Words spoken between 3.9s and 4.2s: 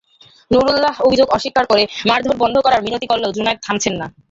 না।